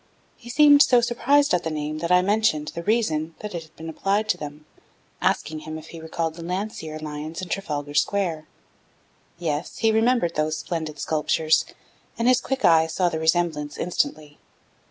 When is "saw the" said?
12.87-13.19